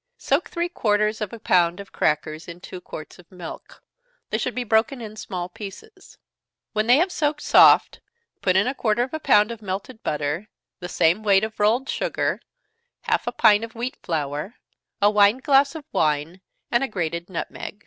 [0.16, 3.82] _Soak three quarters of a pound of crackers in two quarts of milk
[4.30, 6.16] they should be broken in small pieces.
[6.72, 8.00] When they have soaked soft,
[8.40, 11.90] put in a quarter of a pound of melted butter, the same weight of rolled
[11.90, 12.40] sugar,
[13.02, 14.54] half a pint of wheat flour,
[15.02, 16.40] a wine glass of wine,
[16.70, 17.86] and a grated nutmeg.